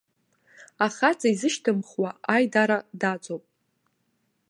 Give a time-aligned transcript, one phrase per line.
[0.85, 3.43] Ахаҵа изышьҭымхуа аидара даҵоуп.